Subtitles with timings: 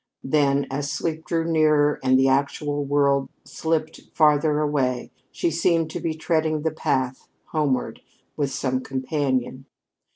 [0.23, 5.99] Then, as sleep drew nearer and the actual world slipped farther away, she seemed to
[5.99, 8.01] be treading the path homeward
[8.35, 9.67] with some companion.